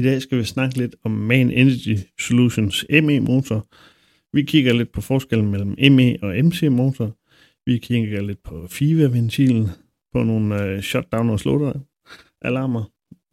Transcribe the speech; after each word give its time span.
I 0.00 0.02
dag 0.02 0.22
skal 0.22 0.38
vi 0.38 0.44
snakke 0.44 0.78
lidt 0.78 0.96
om 1.04 1.10
Main 1.10 1.50
Energy 1.50 1.96
Solutions 2.20 2.86
ME-motor. 2.90 3.68
Vi 4.32 4.42
kigger 4.42 4.72
lidt 4.72 4.92
på 4.92 5.00
forskellen 5.00 5.50
mellem 5.50 5.92
ME 5.92 6.16
og 6.22 6.44
MC-motor. 6.44 7.16
Vi 7.66 7.78
kigger 7.78 8.22
lidt 8.22 8.42
på 8.42 8.66
FIVA-ventilen, 8.68 9.68
på 10.12 10.22
nogle 10.22 10.62
øh, 10.62 10.78
shutdown- 10.78 11.30
og 11.30 11.40
slaughter-alarmer, 11.40 12.84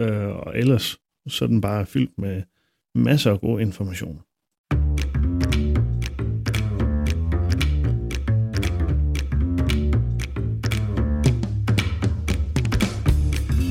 Øh, 0.02 0.28
og 0.28 0.58
ellers 0.58 0.98
så 1.28 1.46
er 1.46 1.50
den 1.50 1.62
bare 1.62 1.86
fyldt 1.86 2.12
med 2.18 2.44
masser 2.96 3.32
af 3.32 3.42
god 3.42 3.60
information. 3.60 4.22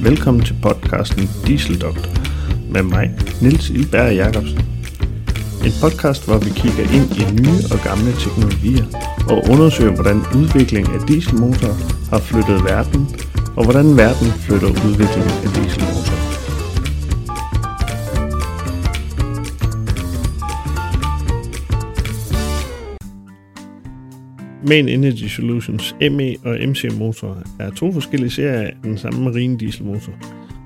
Velkommen 0.05 0.45
til 0.45 0.57
podcasten 0.63 1.25
Diesel 1.47 1.81
Doctor 1.81 2.16
med 2.77 2.83
mig, 2.83 3.11
Nils 3.43 3.71
Ilberg 3.71 4.15
Jacobsen. 4.15 4.59
En 5.67 5.73
podcast, 5.80 6.25
hvor 6.27 6.39
vi 6.39 6.51
kigger 6.51 6.84
ind 6.97 7.09
i 7.21 7.25
nye 7.43 7.62
og 7.75 7.79
gamle 7.89 8.12
teknologier 8.25 8.87
og 9.33 9.39
undersøger, 9.53 9.95
hvordan 9.95 10.19
udviklingen 10.39 10.95
af 10.95 11.01
dieselmotorer 11.09 11.77
har 12.11 12.19
flyttet 12.29 12.65
verden, 12.65 13.03
og 13.57 13.65
hvordan 13.65 13.97
verden 13.97 14.29
flytter 14.45 14.69
udviklingen 14.69 15.37
af 15.45 15.51
dieselmotorer. 15.57 16.23
Main 24.69 24.89
Energy 24.89 25.29
Solutions 25.37 25.95
ME 26.01 26.31
og 26.45 26.69
MC 26.69 26.84
motorer 26.98 27.43
er 27.61 27.70
to 27.70 27.93
forskellige 27.93 28.31
serier 28.31 28.61
af 28.61 28.73
den 28.83 28.98
samme 28.98 29.25
marine 29.25 29.59
dieselmotor, 29.59 30.12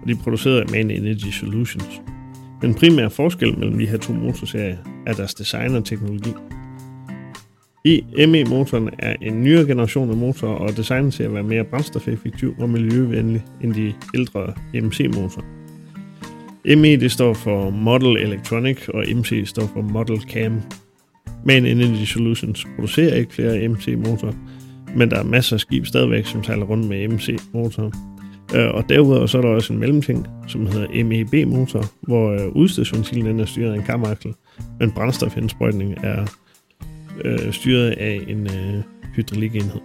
og 0.02 0.08
de 0.08 0.12
er 0.12 0.16
produceret 0.16 0.60
af 0.60 0.70
Main 0.70 0.90
Energy 0.90 1.30
Solutions. 1.30 2.02
Den 2.62 2.74
primære 2.74 3.10
forskel 3.10 3.58
mellem 3.58 3.78
de 3.78 3.86
her 3.86 3.98
to 3.98 4.12
motorserier 4.12 4.76
er 5.06 5.12
deres 5.12 5.34
design 5.34 5.74
og 5.74 5.84
teknologi. 5.84 6.30
I 7.84 8.02
ME-motoren 8.28 8.90
er 8.98 9.16
en 9.22 9.42
nyere 9.44 9.64
generation 9.66 10.10
af 10.10 10.16
motorer 10.16 10.54
og 10.54 10.76
designet 10.76 11.14
til 11.14 11.22
at 11.22 11.34
være 11.34 11.42
mere 11.42 11.64
brændstofeffektiv 11.64 12.54
og 12.58 12.70
miljøvenlig 12.70 13.44
end 13.62 13.74
de 13.74 13.92
ældre 14.14 14.54
MC-motorer. 14.74 15.44
ME 16.76 16.96
det 16.96 17.12
står 17.12 17.34
for 17.34 17.70
Model 17.70 18.16
Electronic, 18.16 18.88
og 18.88 19.04
MC 19.16 19.42
står 19.46 19.66
for 19.66 19.82
Model 19.82 20.20
Cam. 20.20 20.62
Main 21.44 21.66
Energy 21.66 22.04
Solutions 22.04 22.66
producerer 22.74 23.14
ikke 23.14 23.34
flere 23.34 23.68
MC-motorer, 23.68 24.32
men 24.96 25.10
der 25.10 25.16
er 25.16 25.24
masser 25.24 25.56
af 25.56 25.60
skib 25.60 25.86
stadigvæk, 25.86 26.26
som 26.26 26.44
sejler 26.44 26.64
rundt 26.64 26.88
med 26.88 27.08
MC-motorer. 27.08 27.90
Øh, 28.54 28.74
og 28.74 28.88
derudover 28.88 29.26
så 29.26 29.38
er 29.38 29.42
der 29.42 29.48
også 29.48 29.72
en 29.72 29.78
mellemting, 29.78 30.26
som 30.48 30.66
hedder 30.66 31.04
MEB-motor, 31.04 31.84
hvor 32.00 32.30
øh, 32.30 32.38
er 33.40 33.44
styret 33.44 33.72
af 33.72 33.76
en 33.76 33.82
kamaksel, 33.82 34.34
men 34.80 34.90
brændstofindsprøjtning 34.90 35.94
er 36.02 36.26
øh, 37.24 37.52
styret 37.52 37.90
af 37.90 38.20
en 38.28 38.46
øh, 38.46 38.82
hydraulikenhed. 39.14 39.80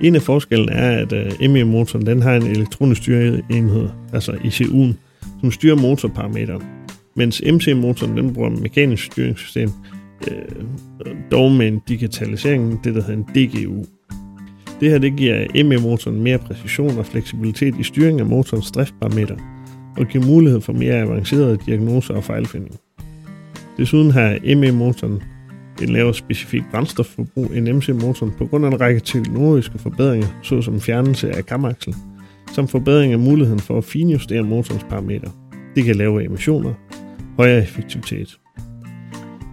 En 0.00 0.14
af 0.14 0.22
forskellen 0.22 0.68
er, 0.68 0.90
at 0.90 1.12
øh, 1.12 1.50
ME-motoren 1.50 2.06
den 2.06 2.22
har 2.22 2.36
en 2.36 2.46
elektronisk 2.46 3.02
styreenhed, 3.02 3.88
altså 4.12 4.32
ECU'en, 4.32 4.94
som 5.40 5.50
styrer 5.50 5.76
motorparametrene, 5.76 6.64
mens 7.16 7.42
MC-motoren 7.46 8.16
den 8.16 8.34
bruger 8.34 8.50
mekanisk 8.50 9.04
styringssystem, 9.04 9.70
øh, 10.30 10.64
dog 11.30 11.52
med 11.52 11.68
en 11.68 11.82
digitalisering, 11.88 12.84
det 12.84 12.94
der 12.94 13.02
hedder 13.02 13.14
en 13.14 13.48
DGU. 13.48 13.84
Det 14.80 14.90
her 14.90 14.98
det 14.98 15.16
giver 15.16 15.64
ME-motoren 15.64 16.22
mere 16.22 16.38
præcision 16.38 16.98
og 16.98 17.06
fleksibilitet 17.06 17.74
i 17.80 17.82
styringen 17.82 18.20
af 18.20 18.26
motorens 18.26 18.70
driftparameter 18.70 19.36
og 19.96 20.06
giver 20.06 20.26
mulighed 20.26 20.60
for 20.60 20.72
mere 20.72 20.94
avancerede 20.94 21.58
diagnoser 21.66 22.14
og 22.14 22.24
fejlfinding. 22.24 22.76
Desuden 23.76 24.10
har 24.10 24.56
ME-motoren 24.56 25.22
en 25.82 25.88
lavere 25.88 26.14
specifikt 26.14 26.64
brændstofforbrug 26.70 27.52
end 27.54 27.72
MC-motoren 27.72 28.32
på 28.38 28.46
grund 28.46 28.66
af 28.66 28.70
en 28.70 28.80
række 28.80 29.00
teknologiske 29.00 29.78
forbedringer, 29.78 30.28
såsom 30.42 30.80
fjernelse 30.80 31.36
af 31.36 31.46
kamaksel, 31.46 31.94
som 32.54 32.68
forbedring 32.68 33.12
af 33.12 33.18
muligheden 33.18 33.60
for 33.60 33.78
at 33.78 33.84
finjustere 33.84 34.42
motorens 34.42 34.84
parametre. 34.84 35.30
Det 35.76 35.84
kan 35.84 35.96
lave 35.96 36.24
emissioner, 36.24 36.74
højere 37.36 37.62
effektivitet. 37.62 38.38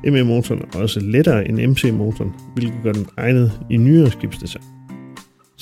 ME-motoren 0.04 0.62
er 0.74 0.80
også 0.80 1.00
lettere 1.00 1.48
end 1.48 1.68
MC-motoren, 1.68 2.32
hvilket 2.56 2.80
gør 2.84 2.92
den 2.92 3.06
egnet 3.18 3.52
i 3.70 3.78
nyere 3.78 4.12
skibsdesign. 4.12 4.75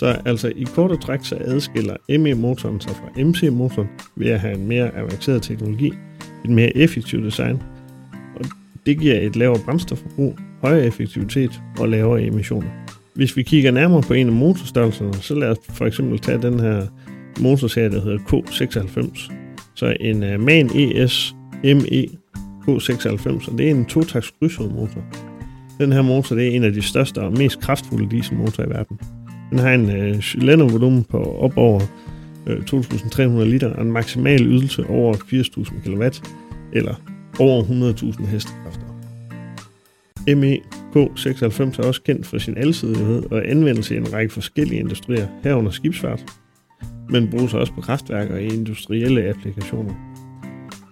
Så 0.04 0.22
altså 0.26 0.52
i 0.56 0.64
korte 0.64 0.98
træk 0.98 1.20
så 1.24 1.38
adskiller 1.42 1.96
ME-motoren 2.10 2.82
sig 2.82 2.92
fra 2.96 3.24
MC-motoren 3.24 3.88
ved 4.16 4.28
at 4.28 4.40
have 4.40 4.56
en 4.56 4.68
mere 4.68 4.96
avanceret 4.96 5.42
teknologi, 5.42 5.94
et 6.46 6.50
mere 6.50 6.78
effektivt 6.78 7.26
design, 7.26 7.62
og 8.36 8.46
det 8.86 9.00
giver 9.00 9.20
et 9.20 9.36
lavere 9.36 9.60
brændstofforbrug, 9.66 10.38
højere 10.62 10.86
effektivitet 10.86 11.62
og 11.80 11.90
lavere 11.90 12.24
emissioner. 12.24 12.68
Hvis 13.14 13.38
vi 13.38 13.44
kigger 13.44 13.72
nærmere 13.72 14.02
på 14.02 14.14
en 14.14 14.28
af 14.28 14.34
motorstørrelserne, 14.34 15.14
så 15.14 15.36
lad 15.36 15.50
os 15.50 15.58
for 15.70 15.86
eksempel 15.86 16.20
tage 16.20 16.42
den 16.42 16.60
her 16.60 16.88
motorserie, 17.40 17.90
der 17.90 18.02
hedder 18.02 18.18
K96. 18.18 19.32
Så 19.76 19.96
en 20.00 20.24
uh, 20.24 20.42
MAN 20.42 20.70
ES 20.76 21.36
ME 21.64 22.08
K96, 22.68 23.52
og 23.52 23.58
det 23.58 23.68
er 23.68 23.72
en 23.72 23.86
totaks 23.86 24.34
krydshovedmotor. 24.40 25.02
Den 25.78 25.92
her 25.92 26.02
motor 26.02 26.36
det 26.36 26.48
er 26.48 26.52
en 26.52 26.64
af 26.64 26.74
de 26.74 26.82
største 26.82 27.22
og 27.22 27.32
mest 27.32 27.60
kraftfulde 27.60 28.10
dieselmotorer 28.10 28.68
i 28.68 28.70
verden. 28.70 29.00
Den 29.54 29.62
har 29.62 29.74
en 29.74 29.90
øh, 29.90 30.22
cylindervolumen 30.22 31.04
på 31.04 31.18
op 31.18 31.58
over 31.58 31.82
øh, 32.48 32.58
2.300 32.58 33.44
liter 33.44 33.74
og 33.74 33.82
en 33.82 33.92
maksimal 33.92 34.42
ydelse 34.42 34.86
over 34.88 35.14
80.000 35.14 35.90
kW 35.90 36.04
eller 36.72 36.96
over 37.40 37.64
100.000 37.64 38.26
hestekræfter. 38.26 38.84
MEK96 40.30 41.82
er 41.82 41.88
også 41.88 42.02
kendt 42.02 42.28
for 42.28 42.38
sin 42.38 42.58
alsidighed 42.58 43.24
og 43.32 43.50
anvendelse 43.50 43.96
i 43.96 43.98
en 43.98 44.14
række 44.14 44.34
forskellige 44.34 44.80
industrier, 44.80 45.28
herunder 45.44 45.72
skibsfart, 45.72 46.24
men 47.10 47.30
bruges 47.30 47.54
også 47.54 47.74
på 47.74 47.82
kraftværker 47.82 48.38
i 48.38 48.46
industrielle 48.46 49.30
applikationer. 49.30 49.94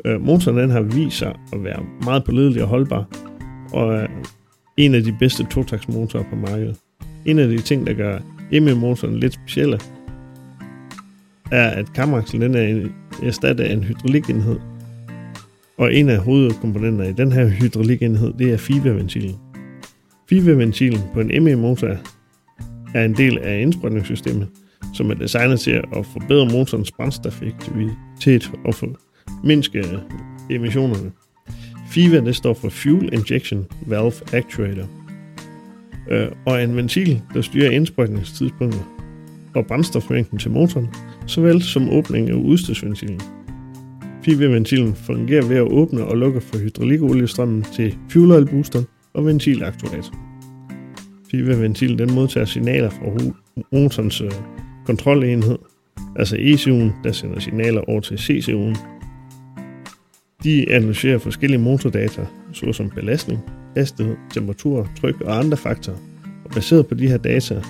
Øh, 0.06 0.22
motoren 0.22 0.58
den 0.58 0.70
har 0.70 0.82
vist 0.82 1.18
sig 1.18 1.36
at 1.54 1.64
være 1.64 1.84
meget 2.04 2.24
pålidelig 2.24 2.62
og 2.62 2.68
holdbar, 2.68 3.06
og 3.74 3.94
er 3.96 4.08
en 4.78 4.96
af 4.96 5.04
de 5.04 5.16
bedste 5.20 5.46
totaksmotorer 5.52 6.24
på 6.30 6.36
markedet. 6.36 6.78
En 7.26 7.40
af 7.40 7.48
de 7.48 7.62
ting, 7.62 7.88
der 7.88 7.94
gør 7.94 8.20
ME-motoren 8.52 9.20
lidt 9.20 9.34
specielle, 9.34 9.80
er, 11.52 11.70
at 11.70 11.94
kamerakslen 11.94 12.42
den 12.42 12.56
er 12.56 12.90
erstattet 13.24 13.64
af 13.64 13.74
en 13.74 13.84
hydraulikenhed. 13.84 14.60
Og 15.78 15.94
en 15.94 16.10
af 16.10 16.18
hovedkomponenterne 16.18 17.10
i 17.10 17.14
den 17.14 17.32
her 17.32 17.48
hydraulikenhed, 17.48 18.34
det 18.40 18.54
er 18.54 18.58
FIVA-ventilen. 18.58 19.36
FIVA-ventilen 20.30 21.02
på 21.14 21.20
en 21.20 21.44
ME-motor 21.44 21.98
er 22.94 23.06
en 23.06 23.14
del 23.14 23.38
af 23.38 23.62
indsprøjtningssystemet, 23.62 24.48
som 24.94 25.10
er 25.10 25.14
designet 25.14 25.60
til 25.60 25.72
at 25.72 26.06
forbedre 26.14 26.46
motorens 26.46 26.92
brændstofeffektivitet 26.92 28.52
og 28.66 28.76
for 28.76 28.88
mindske 29.44 29.86
emissionerne. 30.50 31.12
FIVA 31.90 32.20
det 32.20 32.36
står 32.36 32.54
for 32.54 32.70
Fuel 32.70 33.14
Injection 33.14 33.66
Valve 33.88 34.14
Actuator– 34.34 34.88
øh, 36.12 36.28
og 36.46 36.64
en 36.64 36.76
ventil, 36.76 37.22
der 37.34 37.42
styrer 37.42 37.72
indsprøjtningstidspunktet 37.72 38.82
og 39.56 39.66
brændstofmængden 39.68 40.40
til 40.40 40.52
motoren, 40.52 40.90
såvel 41.28 41.62
som 41.62 41.90
åbning 41.90 42.30
af 42.30 42.34
udstødsventilen. 42.34 43.22
PV-ventilen 44.24 44.96
fungerer 44.96 45.46
ved 45.48 45.56
at 45.56 45.62
åbne 45.72 46.06
og 46.06 46.18
lukke 46.18 46.42
for 46.42 46.58
hydraulikoliestrømmen 46.58 47.66
til 47.74 47.98
fuel 48.10 48.32
oil 48.32 48.46
booster 48.46 48.84
og 49.14 49.26
ventilaktuator. 49.26 50.16
PV-ventilen 51.30 52.00
den 52.00 52.14
modtager 52.14 52.46
signaler 52.46 52.90
fra 52.90 53.06
motorens 53.72 54.22
øh, 54.22 54.32
kontrolenhed, 54.86 55.58
altså 56.16 56.36
ECU'en, 56.36 57.04
der 57.04 57.12
sender 57.12 57.40
signaler 57.40 57.82
over 57.82 58.00
til 58.00 58.16
CCU'en. 58.16 58.80
De 60.44 60.72
analyserer 60.72 61.18
forskellige 61.18 61.62
motordata, 61.62 62.26
såsom 62.54 62.90
belastning, 62.90 63.40
hastighed, 63.78 64.16
temperatur, 64.34 64.88
tryk 65.02 65.22
og 65.22 65.40
andre 65.40 65.58
faktorer. 65.58 65.98
Og 66.46 66.52
baseret 66.52 66.88
på 66.88 66.96
de 66.96 67.08
her 67.08 67.18
data, 67.18 67.62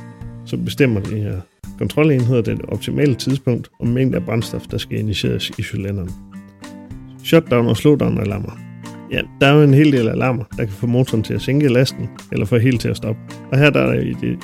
så 0.46 0.58
bestemmer 0.58 1.02
de 1.02 1.16
her 1.16 1.42
kontrolenheder 1.78 2.42
det 2.42 2.62
optimale 2.68 3.16
tidspunkt 3.16 3.70
og 3.80 3.88
mængde 3.88 4.18
af 4.18 4.26
brændstof, 4.26 4.68
der 4.68 4.78
skal 4.78 5.00
initieres 5.00 5.50
i 5.50 5.64
cylinderen. 5.64 6.10
Shutdown 7.24 7.68
og 7.68 7.78
slowdown 7.78 8.18
alarmer. 8.18 8.60
Ja, 9.12 9.22
der 9.42 9.48
er 9.48 9.54
jo 9.54 9.64
en 9.64 9.74
hel 9.74 9.92
del 9.92 10.08
alarmer, 10.08 10.44
der 10.58 10.66
kan 10.66 10.74
få 10.74 10.88
motoren 10.88 11.24
til 11.24 11.34
at 11.34 11.42
sænke 11.42 11.68
lasten, 11.68 12.10
eller 12.32 12.46
få 12.46 12.58
helt 12.58 12.82
til 12.82 12.90
at 12.90 12.98
stoppe. 12.98 13.22
Og 13.52 13.58
her 13.58 13.70
der 13.70 13.80
er 13.80 13.94
der 13.94 14.02
et, 14.02 14.40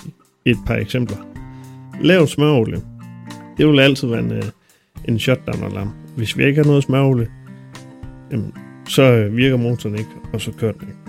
et 0.45 0.57
par 0.65 0.75
eksempler. 0.75 1.18
Lav 2.01 2.27
smørolie. 2.27 2.81
Det 3.57 3.68
vil 3.68 3.80
altid 3.80 4.07
være 4.07 4.19
en, 4.19 4.31
øh, 4.31 4.44
en 5.07 5.19
shutdown-alarm. 5.19 5.89
Hvis 6.15 6.38
vi 6.38 6.44
ikke 6.44 6.62
har 6.62 6.68
noget 6.68 6.83
smørolie, 6.83 7.27
jamen, 8.31 8.53
så 8.89 9.03
øh, 9.03 9.36
virker 9.36 9.57
motoren 9.57 9.98
ikke, 9.98 10.10
og 10.33 10.42
så 10.42 10.51
kører 10.51 10.71
den 10.71 10.81
ikke 10.81 11.06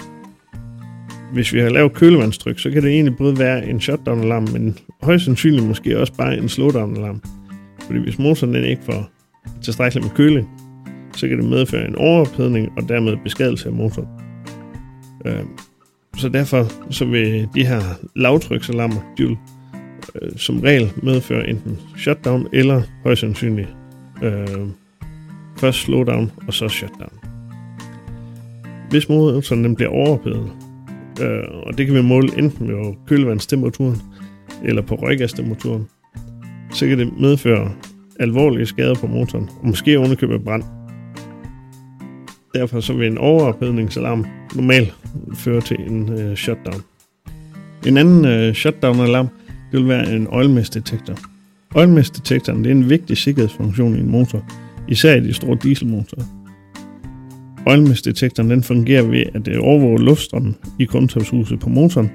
hvis 1.33 1.53
vi 1.53 1.61
har 1.61 1.69
lavet 1.69 1.93
kølevandstryk, 1.93 2.59
så 2.59 2.71
kan 2.71 2.83
det 2.83 2.91
egentlig 2.91 3.17
både 3.17 3.39
være 3.39 3.67
en 3.67 3.81
shutdown-alarm, 3.81 4.49
men 4.53 4.79
højst 5.03 5.25
sandsynligt 5.25 5.67
måske 5.67 6.01
også 6.01 6.13
bare 6.15 6.39
en 6.39 6.49
slowdown-alarm. 6.49 7.23
Fordi 7.87 7.99
hvis 7.99 8.19
motoren 8.19 8.55
den 8.55 8.65
ikke 8.65 8.83
får 8.85 9.11
tilstrækkeligt 9.63 10.07
med 10.07 10.15
køling, 10.15 10.49
så 11.13 11.29
kan 11.29 11.39
det 11.39 11.49
medføre 11.51 11.89
en 11.89 11.97
overophedning 11.97 12.73
og 12.77 12.89
dermed 12.89 13.17
beskadelse 13.25 13.69
af 13.69 13.75
motoren. 13.75 14.09
Øh, 15.27 15.45
så 16.17 16.29
derfor 16.29 16.67
så 16.91 17.05
vil 17.05 17.49
de 17.55 17.67
her 17.67 17.81
lavtryksalarmer, 18.17 19.15
de 19.19 19.23
vil 19.23 19.37
øh, 20.23 20.31
som 20.37 20.61
regel 20.61 20.93
medføre 21.03 21.49
enten 21.49 21.79
shutdown 21.97 22.47
eller 22.53 22.83
højst 23.05 23.21
sandsynligt 23.21 23.69
øh, 24.23 24.47
først 25.59 25.79
slowdown 25.79 26.31
og 26.47 26.55
så 26.55 26.69
shutdown. 26.69 27.13
Hvis 28.91 29.09
motoren 29.09 29.65
den 29.65 29.75
bliver 29.75 29.91
overophedet, 29.91 30.53
øh, 31.23 31.45
og 31.67 31.79
det 31.79 31.87
kan 31.87 31.95
vi 31.95 32.03
måle 32.03 32.39
enten 32.39 32.67
med 32.67 32.95
kølevandstemperaturen 33.07 34.03
eller 34.65 34.83
på 34.83 34.95
røggastemperaturen, 34.95 35.89
så 36.73 36.87
kan 36.87 36.99
det 36.99 37.21
medføre 37.21 37.73
alvorlige 38.21 38.67
skader 38.67 38.95
på 38.95 39.07
motoren, 39.07 39.49
og 39.61 39.69
måske 39.69 39.99
underkøbe 39.99 40.39
brand. 40.39 40.63
Derfor 42.55 42.81
så 42.81 42.93
vil 42.93 43.07
en 43.07 43.19
overophedningsalarm 43.19 44.27
normalt 44.55 44.95
føre 45.35 45.61
til 45.61 45.77
en 45.81 46.13
øh, 46.13 46.37
shutdown. 46.37 46.83
En 47.87 47.97
anden 47.97 48.25
øh, 48.25 48.55
shutdown-alarm 48.55 49.29
det 49.73 49.81
vil 49.81 49.89
være 49.89 50.13
en 50.13 50.27
oil 50.31 50.51
mist 50.51 50.75
detektor. 50.75 51.15
Oil 51.75 51.89
mist 51.89 52.17
detektoren 52.17 52.65
det 52.65 52.71
er 52.71 52.75
en 52.75 52.91
vigtig 52.91 53.17
sikkerhedsfunktion 53.17 53.97
i 53.97 54.01
en 54.01 54.11
motor, 54.11 54.45
især 54.89 55.17
i 55.17 55.21
de 55.21 55.33
store 55.33 55.59
dieselmotorer. 55.63 56.25
Oil 57.67 58.05
detektoren 58.05 58.51
den 58.51 58.63
fungerer 58.63 59.03
ved 59.03 59.25
at 59.35 59.49
øh, 59.49 59.57
overvåge 59.61 60.05
luftstrømmen 60.05 60.57
i 60.79 60.85
kundtopshuset 60.85 61.61
på 61.61 61.69
motoren, 61.69 62.11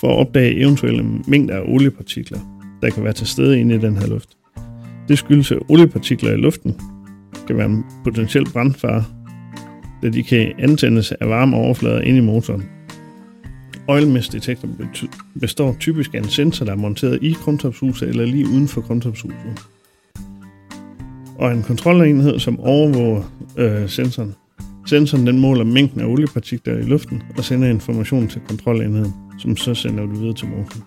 for 0.00 0.08
at 0.08 0.26
opdage 0.26 0.60
eventuelle 0.60 1.04
mængder 1.28 1.54
af 1.54 1.62
oliepartikler, 1.66 2.38
der 2.82 2.90
kan 2.90 3.04
være 3.04 3.12
til 3.12 3.26
stede 3.26 3.60
inde 3.60 3.74
i 3.74 3.78
den 3.78 3.96
her 3.96 4.06
luft. 4.06 4.28
Det 5.08 5.18
skyldes, 5.18 5.52
at 5.52 5.58
oliepartikler 5.68 6.32
i 6.32 6.36
luften 6.36 6.80
kan 7.46 7.56
være 7.56 7.66
en 7.66 7.84
potentiel 8.04 8.50
brandfare, 8.52 9.04
da 10.02 10.08
de 10.08 10.22
kan 10.22 10.52
antændes 10.58 11.12
af 11.12 11.28
varme 11.28 11.56
overflader 11.56 12.00
inde 12.00 12.18
i 12.18 12.22
motoren. 12.22 12.64
Oil 13.88 14.08
mist 14.08 14.32
detektor 14.32 14.68
består 15.40 15.76
typisk 15.80 16.14
af 16.14 16.18
en 16.18 16.28
sensor, 16.28 16.64
der 16.64 16.72
er 16.72 16.76
monteret 16.76 17.18
i 17.22 17.32
krumtopshuset 17.32 18.08
eller 18.08 18.26
lige 18.26 18.48
uden 18.48 18.68
for 18.68 18.80
krumtopshuset. 18.80 19.66
Og 21.38 21.52
en 21.52 21.62
kontrolenhed, 21.62 22.38
som 22.38 22.60
overvåger 22.60 23.22
øh, 23.56 23.88
sensoren. 23.88 24.34
Sensoren 24.86 25.26
den 25.26 25.40
måler 25.40 25.64
mængden 25.64 26.00
af 26.00 26.06
oliepartikler 26.06 26.78
i 26.78 26.82
luften 26.82 27.22
og 27.38 27.44
sender 27.44 27.68
information 27.68 28.28
til 28.28 28.40
kontrolenheden, 28.48 29.12
som 29.38 29.56
så 29.56 29.74
sender 29.74 30.06
det 30.06 30.20
videre 30.20 30.34
til 30.34 30.48
motoren. 30.48 30.82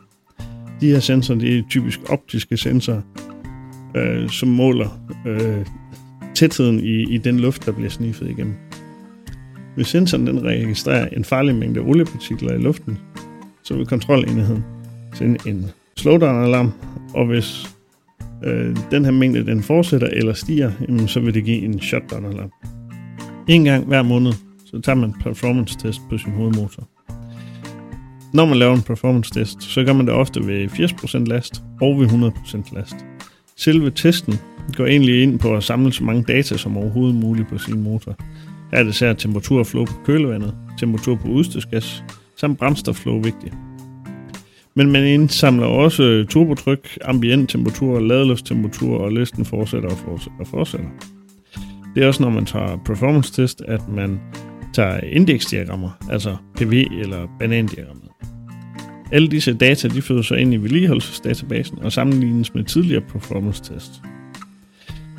De 0.82 0.88
her 0.88 1.00
sensorer 1.00 1.40
de 1.40 1.58
er 1.58 1.64
typisk 1.70 2.00
optiske 2.10 2.58
sensorer, 2.58 3.02
øh, 3.96 4.30
som 4.30 4.50
måler 4.50 4.90
øh, 5.28 5.66
tætheden 6.36 6.80
i, 6.80 7.14
i 7.14 7.18
den 7.18 7.40
luft, 7.40 7.66
der 7.66 7.72
bliver 7.72 7.90
sniffet 7.90 8.30
igennem. 8.30 8.54
Hvis 9.76 9.88
sensoren 9.88 10.28
den 10.28 10.44
registrerer 10.44 11.08
en 11.08 11.24
farlig 11.24 11.56
mængde 11.56 11.80
oliepartikler 11.80 12.54
i 12.54 12.58
luften, 12.58 12.98
så 13.64 13.76
vil 13.76 13.86
kontrolenheden 13.86 14.64
sende 15.14 15.50
en 15.50 15.66
slowdown-alarm, 15.98 16.72
og 17.14 17.26
hvis 17.26 17.68
øh, 18.44 18.78
den 18.92 19.06
her 19.06 19.12
mængde 19.12 19.46
den 19.46 19.64
fortsætter 19.64 20.08
eller 20.08 20.34
stiger, 20.34 20.72
jamen, 20.88 21.08
så 21.08 21.20
vil 21.20 21.34
det 21.34 21.44
give 21.44 21.62
en 21.62 21.80
shutdown-alarm. 21.80 22.52
En 23.48 23.64
gang 23.64 23.86
hver 23.86 24.02
måned, 24.02 24.34
så 24.66 24.82
tager 24.82 24.96
man 24.96 25.14
performance-test 25.24 26.02
på 26.10 26.18
sin 26.18 26.32
hovedmotor. 26.32 26.88
Når 28.34 28.46
man 28.46 28.58
laver 28.58 28.76
en 28.76 28.82
performance-test, 28.82 29.64
så 29.64 29.84
gør 29.84 29.94
man 29.94 30.06
det 30.06 30.14
ofte 30.14 30.48
ved 30.48 30.68
80% 30.68 31.18
last 31.18 31.64
og 31.82 32.00
ved 32.00 32.08
100% 32.08 32.76
last. 32.76 32.96
Selve 33.58 33.92
testen 33.92 34.34
går 34.76 34.86
egentlig 34.86 35.24
ind 35.24 35.40
på 35.40 35.56
at 35.56 35.64
samle 35.64 35.94
så 35.94 36.04
mange 36.04 36.24
data 36.24 36.58
som 36.58 36.78
overhovedet 36.78 37.16
muligt 37.16 37.50
på 37.50 37.58
sin 37.58 37.84
motor. 37.84 38.16
Her 38.72 38.80
er 38.80 38.84
det 38.84 38.90
især 38.90 39.14
temperatur 39.14 39.60
og 39.60 39.68
flow 39.68 39.86
på 39.86 39.94
kølevandet, 40.06 40.56
temperatur 40.80 41.16
på 41.16 41.28
udstødsgas, 41.28 42.04
samt 42.36 42.60
brændstofflow 42.60 43.16
vigtigt. 43.22 43.54
Men 44.76 44.92
man 44.92 45.04
indsamler 45.04 45.66
også 45.66 46.26
turbotryk, 46.30 46.98
ambient 47.06 47.50
temperatur, 47.50 48.00
ladelufttemperatur, 48.00 48.98
og 48.98 49.12
listen 49.12 49.46
fortsætter 49.46 49.90
og 49.90 49.98
fortsætter 49.98 50.40
og 50.40 50.48
fortsætter. 50.48 51.17
Det 51.98 52.04
er 52.04 52.08
også, 52.08 52.24
når 52.24 52.30
man 52.30 52.46
tager 52.46 52.78
performance 52.86 53.34
test, 53.34 53.62
at 53.68 53.90
man 53.90 54.20
tager 54.74 55.00
indeksdiagrammer, 55.00 55.90
altså 56.12 56.38
PV 56.56 56.88
eller 57.02 57.28
banandiagrammer. 57.40 58.04
Alle 59.12 59.28
disse 59.28 59.54
data 59.54 59.88
de 59.88 60.02
føder 60.02 60.22
så 60.22 60.36
ind 60.36 60.54
i 60.54 60.58
vedligeholdelsesdatabasen 60.58 61.80
og 61.80 61.92
sammenlignes 61.92 62.54
med 62.54 62.64
tidligere 62.64 63.02
performance 63.02 63.64
test. 63.64 63.92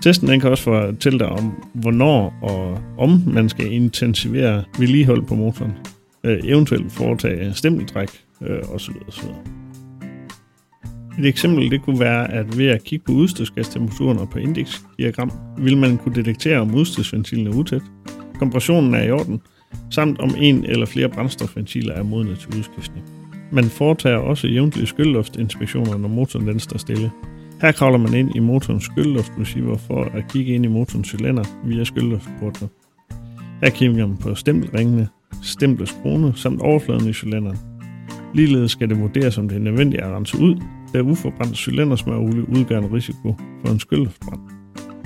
Testen 0.02 0.28
den 0.28 0.40
kan 0.40 0.50
også 0.50 0.62
fortælle 0.62 1.18
dig 1.18 1.28
om, 1.28 1.64
hvornår 1.74 2.34
og 2.42 2.80
om 2.98 3.22
man 3.26 3.48
skal 3.48 3.72
intensivere 3.72 4.64
vedligehold 4.78 5.22
på 5.22 5.34
motoren, 5.34 5.72
øh, 6.24 6.40
eventuelt 6.44 6.92
foretage 6.92 7.54
stemmeldræk 7.54 8.08
øh, 8.42 8.58
osv. 8.74 8.94
osv. 9.08 9.28
Et 11.18 11.26
eksempel 11.26 11.70
det 11.70 11.82
kunne 11.82 12.00
være, 12.00 12.32
at 12.32 12.58
ved 12.58 12.66
at 12.66 12.84
kigge 12.84 13.04
på 13.04 13.12
udstødsgastemperaturen 13.12 14.18
og 14.18 14.30
på 14.30 14.38
indeksdiagram, 14.38 15.32
vil 15.58 15.78
man 15.78 15.96
kunne 15.96 16.14
detektere, 16.14 16.58
om 16.58 16.74
udstødsventilen 16.74 17.46
er 17.46 17.56
utæt, 17.56 17.82
kompressionen 18.38 18.94
er 18.94 19.02
i 19.02 19.10
orden, 19.10 19.40
samt 19.90 20.20
om 20.20 20.34
en 20.38 20.64
eller 20.64 20.86
flere 20.86 21.08
brændstofventiler 21.08 21.94
er 21.94 22.02
modne 22.02 22.36
til 22.36 22.48
udskiftning. 22.58 23.06
Man 23.52 23.64
foretager 23.64 24.16
også 24.16 24.46
jævnlige 24.46 24.86
skyldluftinspektioner, 24.86 25.98
når 25.98 26.08
motoren 26.08 26.46
den 26.46 26.60
står 26.60 26.78
stille, 26.78 27.10
her 27.60 27.72
kravler 27.72 27.98
man 27.98 28.14
ind 28.14 28.36
i 28.36 28.38
motorens 28.38 28.84
skyldluftreceiver 28.84 29.76
for 29.76 30.04
at 30.04 30.28
kigge 30.32 30.54
ind 30.54 30.64
i 30.64 30.68
motorens 30.68 31.08
cylinder 31.08 31.44
via 31.64 31.84
skyldluftportene. 31.84 32.68
Her 33.62 33.70
kigger 33.70 34.06
man 34.06 34.16
på 34.16 34.34
stempelringene, 34.34 35.08
stempleskrone 35.42 36.32
samt 36.36 36.60
overfladen 36.60 37.08
i 37.08 37.12
cylinderen. 37.12 37.58
Ligeledes 38.34 38.70
skal 38.70 38.88
det 38.88 39.00
vurderes, 39.00 39.38
om 39.38 39.48
det 39.48 39.56
er 39.56 39.60
nødvendigt 39.60 40.02
at 40.02 40.10
rense 40.16 40.38
ud, 40.38 40.56
da 40.92 41.00
uforbrændt 41.00 41.56
cylindersmørolie 41.56 42.48
udgør 42.48 42.78
en 42.78 42.92
risiko 42.92 43.34
for 43.64 43.72
en 43.72 43.80
skyldluftbrand. 43.80 44.40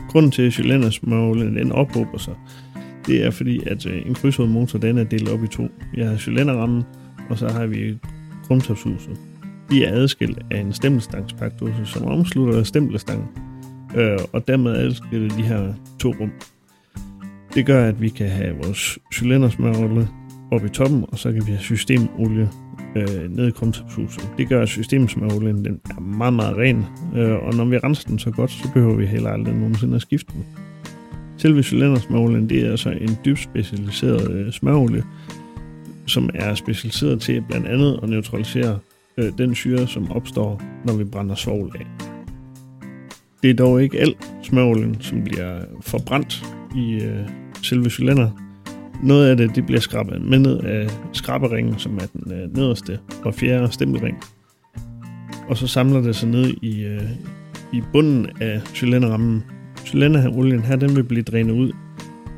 Grunden 0.08 0.30
til, 0.30 0.42
at 0.42 0.52
cylindersmørolien 0.52 1.56
den 1.56 1.72
ophober 1.72 2.18
sig, 2.18 2.34
det 3.06 3.24
er 3.24 3.30
fordi, 3.30 3.60
at 3.66 3.86
øh, 3.86 4.06
en 4.06 4.14
krydshovedmotor 4.14 4.78
den 4.78 4.98
er 4.98 5.04
delt 5.04 5.28
op 5.28 5.44
i 5.44 5.46
to. 5.46 5.68
Jeg 5.94 6.08
har 6.08 6.16
cylinderrammen, 6.16 6.82
og 7.30 7.38
så 7.38 7.48
har 7.48 7.66
vi 7.66 7.98
krumtopshuset 8.46 9.18
de 9.72 9.84
er 9.84 9.94
adskilt 9.94 10.38
af 10.50 10.60
en 10.60 10.72
stemmelstangspakdose, 10.72 11.86
som 11.86 12.04
omslutter 12.04 12.62
stempelstangen, 12.62 13.28
øh, 13.96 14.18
og 14.32 14.48
dermed 14.48 14.76
adskiller 14.76 15.36
de 15.36 15.42
her 15.42 15.74
to 15.98 16.14
rum. 16.20 16.32
Det 17.54 17.66
gør, 17.66 17.88
at 17.88 18.00
vi 18.00 18.08
kan 18.08 18.28
have 18.28 18.56
vores 18.56 18.98
cylindersmørolie 19.14 20.08
oppe 20.52 20.66
i 20.66 20.70
toppen, 20.70 21.04
og 21.08 21.18
så 21.18 21.32
kan 21.32 21.46
vi 21.46 21.50
have 21.50 21.60
systemolie 21.60 22.48
øh, 22.96 23.30
ned 23.30 23.48
i 23.48 23.50
krumtapshuset. 23.50 24.28
Det 24.38 24.48
gør, 24.48 24.62
at 24.62 24.68
systemsmørolien 24.68 25.64
den 25.64 25.80
er 25.90 26.00
meget, 26.00 26.34
meget 26.34 26.56
ren, 26.56 26.84
øh, 27.16 27.34
og 27.46 27.54
når 27.54 27.64
vi 27.64 27.78
renser 27.78 28.08
den 28.08 28.18
så 28.18 28.30
godt, 28.30 28.50
så 28.50 28.72
behøver 28.74 28.96
vi 28.96 29.06
heller 29.06 29.30
aldrig 29.30 29.54
nogensinde 29.54 29.96
at 29.96 30.02
skifte 30.02 30.32
den. 30.32 30.46
Selve 31.36 31.62
cylindersmørolien, 31.62 32.48
det 32.48 32.66
er 32.66 32.70
altså 32.70 32.90
en 32.90 33.18
dybt 33.24 33.38
specialiseret 33.38 34.30
øh, 34.30 34.52
smørolie, 34.52 35.02
som 36.06 36.30
er 36.34 36.54
specialiseret 36.54 37.20
til 37.20 37.44
blandt 37.48 37.66
andet 37.66 38.00
at 38.02 38.08
neutralisere 38.08 38.78
øh, 39.16 39.32
den 39.38 39.54
syre, 39.54 39.86
som 39.86 40.10
opstår, 40.10 40.62
når 40.84 40.96
vi 40.96 41.04
brænder 41.04 41.34
svovl 41.34 41.76
af. 41.80 41.86
Det 43.42 43.50
er 43.50 43.54
dog 43.54 43.82
ikke 43.82 44.00
alt 44.00 44.34
smørolien, 44.42 45.00
som 45.00 45.24
bliver 45.24 45.60
forbrændt 45.80 46.44
i 46.76 46.94
øh, 46.94 47.28
selve 47.62 47.90
cylinderen, 47.90 48.30
noget 49.02 49.30
af 49.30 49.36
det, 49.36 49.54
det 49.56 49.66
bliver 49.66 49.80
skrabet 49.80 50.22
med 50.22 50.38
ned 50.38 50.58
af 50.58 50.90
skraberingen, 51.12 51.78
som 51.78 51.96
er 51.96 52.06
den 52.12 52.32
øh, 52.32 52.56
nederste 52.56 52.98
og 53.24 53.34
fjerde 53.34 53.72
stempelring. 53.72 54.16
Og 55.48 55.56
så 55.56 55.66
samler 55.66 56.00
det 56.00 56.16
sig 56.16 56.28
ned 56.28 56.54
i, 56.62 56.84
øh, 56.84 57.10
i 57.72 57.82
bunden 57.92 58.26
af 58.40 58.60
cylinderrammen. 58.74 59.44
Cylinderolien 59.84 60.60
her, 60.60 60.76
den 60.76 60.96
vil 60.96 61.04
blive 61.04 61.22
drænet 61.22 61.52
ud, 61.52 61.72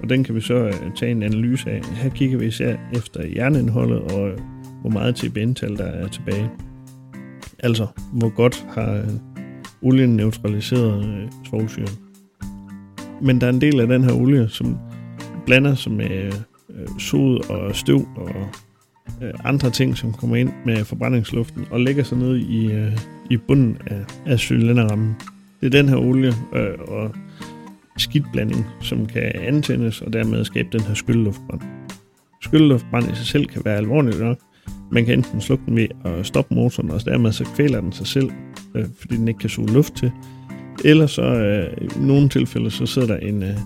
og 0.02 0.08
den 0.08 0.24
kan 0.24 0.34
vi 0.34 0.40
så 0.40 0.54
øh, 0.54 0.74
tage 0.96 1.12
en 1.12 1.22
analyse 1.22 1.70
af. 1.70 1.80
Her 1.84 2.10
kigger 2.10 2.38
vi 2.38 2.46
især 2.46 2.76
efter 2.92 3.20
jernindholdet 3.36 3.98
og 3.98 4.28
øh, 4.28 4.38
hvor 4.80 4.90
meget 4.90 5.14
TBN-tal 5.14 5.76
der 5.76 5.84
er 5.84 6.08
tilbage. 6.08 6.50
Altså, 7.58 7.86
hvor 8.12 8.28
godt 8.28 8.66
har 8.74 8.92
øh, 8.92 9.08
olien 9.82 10.16
neutraliseret 10.16 11.06
øh, 11.06 11.28
svovlsyren. 11.48 11.98
Men 13.22 13.40
der 13.40 13.46
er 13.46 13.50
en 13.50 13.60
del 13.60 13.80
af 13.80 13.86
den 13.86 14.04
her 14.04 14.12
olie, 14.12 14.48
som 14.48 14.78
blander 15.46 15.74
sig 15.74 15.92
med 15.92 16.10
øh, 16.10 16.32
øh, 16.78 16.88
sod 16.98 17.50
og 17.50 17.76
støv 17.76 18.08
og 18.16 18.30
øh, 19.22 19.32
andre 19.44 19.70
ting, 19.70 19.96
som 19.96 20.12
kommer 20.12 20.36
ind 20.36 20.50
med 20.66 20.84
forbrændingsluften 20.84 21.66
og 21.70 21.80
lægger 21.80 22.04
sig 22.04 22.18
ned 22.18 22.36
i, 22.36 22.72
øh, 22.72 22.98
i 23.30 23.36
bunden 23.36 23.78
af, 23.86 24.04
af 24.26 24.38
cylinderrammen. 24.38 25.14
Det 25.60 25.66
er 25.66 25.82
den 25.82 25.88
her 25.88 25.96
olie 25.96 26.32
øh, 26.54 26.78
og 26.88 27.14
skidtblanding, 27.96 28.66
som 28.80 29.06
kan 29.06 29.32
antændes 29.34 30.00
og 30.00 30.12
dermed 30.12 30.44
skabe 30.44 30.68
den 30.72 30.80
her 30.80 30.94
skyldeluftbrand. 30.94 31.60
Skyldeluftbrand 32.42 33.12
i 33.12 33.14
sig 33.14 33.26
selv 33.26 33.46
kan 33.46 33.62
være 33.64 33.76
alvorligt 33.76 34.20
nok, 34.20 34.38
man 34.90 35.04
kan 35.04 35.18
enten 35.18 35.40
slukke 35.40 35.64
den 35.66 35.76
ved 35.76 35.88
at 36.04 36.26
stoppe 36.26 36.54
motoren, 36.54 36.90
og 36.90 37.04
dermed 37.04 37.32
så 37.32 37.44
kvæler 37.44 37.80
den 37.80 37.92
sig 37.92 38.06
selv, 38.06 38.30
øh, 38.74 38.84
fordi 38.98 39.16
den 39.16 39.28
ikke 39.28 39.40
kan 39.40 39.50
suge 39.50 39.72
luft 39.72 39.96
til. 39.96 40.12
Eller 40.84 41.06
så 41.06 41.22
øh, 41.22 41.76
i 41.82 42.06
nogle 42.06 42.28
tilfælde, 42.28 42.70
så 42.70 42.86
sidder 42.86 43.08
der 43.08 43.16
en, 43.16 43.42
øh, 43.42 43.56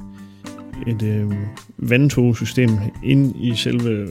et 0.86 1.02
øh, 1.02 1.32
vandtogesystem 1.78 2.70
ind 3.04 3.34
i 3.36 3.54
selve 3.54 4.06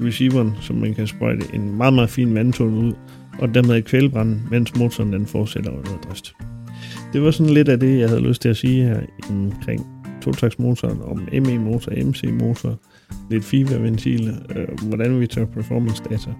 receiveren, 0.00 0.52
som 0.60 0.76
man 0.76 0.94
kan 0.94 1.06
sprøjte 1.06 1.46
en 1.54 1.76
meget, 1.76 1.94
meget 1.94 2.10
fin 2.10 2.34
vandtåge 2.34 2.70
ud, 2.70 2.92
og 3.38 3.54
dermed 3.54 3.82
kvælbrænde, 3.82 4.40
mens 4.50 4.76
motoren 4.76 5.12
den 5.12 5.26
fortsætter 5.26 5.70
under 5.70 5.98
drift. 6.08 6.34
Det 7.12 7.22
var 7.22 7.30
sådan 7.30 7.52
lidt 7.52 7.68
af 7.68 7.80
det, 7.80 7.98
jeg 7.98 8.08
havde 8.08 8.22
lyst 8.22 8.42
til 8.42 8.48
at 8.48 8.56
sige 8.56 8.84
her 8.84 9.00
omkring 9.30 9.86
totaktsmotoren, 10.22 11.02
om 11.02 11.28
ME-motor, 11.32 11.92
MC-motor, 12.04 12.80
lidt 13.30 13.44
FIVA-ventil, 13.44 14.28
øh, 14.56 14.88
hvordan 14.88 15.20
vi 15.20 15.26
tager 15.26 15.46
performance 15.46 16.02
data. 16.10 16.30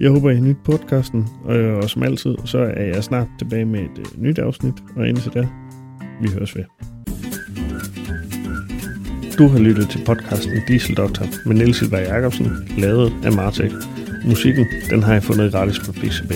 Jeg 0.00 0.10
håber, 0.10 0.30
I 0.30 0.34
har 0.34 0.42
nyt 0.42 0.56
podcasten, 0.64 1.26
og, 1.44 1.56
og 1.56 1.90
som 1.90 2.02
altid, 2.02 2.36
så 2.44 2.58
er 2.58 2.84
jeg 2.84 3.04
snart 3.04 3.28
tilbage 3.38 3.64
med 3.64 3.80
et 3.80 3.98
øh, 3.98 4.22
nyt 4.22 4.38
afsnit, 4.38 4.74
og 4.96 5.08
indtil 5.08 5.32
da, 5.34 5.48
vi 6.22 6.28
høres 6.28 6.56
ved. 6.56 6.64
Du 9.38 9.48
har 9.48 9.58
lyttet 9.58 9.90
til 9.90 10.04
podcasten 10.06 10.62
Diesel 10.68 10.96
Doctor 10.96 11.26
med 11.46 11.56
Niels 11.56 11.76
Silberg 11.76 12.02
Jacobsen, 12.02 12.68
lavet 12.78 13.12
af 13.24 13.32
Martek. 13.32 13.72
Musikken, 14.24 14.66
den 14.90 15.02
har 15.02 15.12
jeg 15.12 15.22
fundet 15.22 15.52
gratis 15.52 15.78
på 15.78 15.92
PCB. 15.92 16.32